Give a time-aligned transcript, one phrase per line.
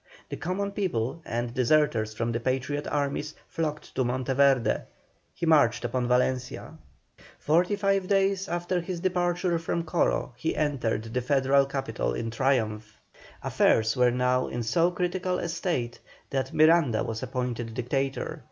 [0.29, 4.81] The common people, and deserters from the Patriot armies, flocked to Monteverde;
[5.35, 6.73] he marched upon Valencia.
[7.37, 12.97] Forty five days after his departure from Coro he entered the Federal capital in triumph.
[13.43, 15.99] Affairs were now in so critical a state
[16.31, 18.39] that Miranda was appointed Dictator.